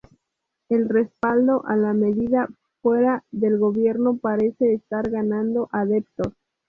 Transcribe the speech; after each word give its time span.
El 0.67 0.89
respaldo 0.89 1.63
a 1.67 1.75
la 1.75 1.93
medida 1.93 2.49
fuera 2.81 3.23
del 3.29 3.59
gobierno 3.59 4.17
parece 4.17 4.73
estar 4.73 5.07
ganando 5.11 5.69
adeptos. 5.71 6.33